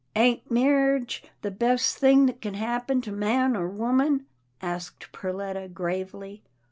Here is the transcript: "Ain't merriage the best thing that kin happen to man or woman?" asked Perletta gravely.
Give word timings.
"Ain't 0.15 0.49
merriage 0.49 1.21
the 1.43 1.51
best 1.51 1.95
thing 1.99 2.25
that 2.25 2.41
kin 2.41 2.55
happen 2.55 3.01
to 3.01 3.11
man 3.11 3.55
or 3.55 3.67
woman?" 3.69 4.25
asked 4.59 5.11
Perletta 5.11 5.71
gravely. 5.71 6.41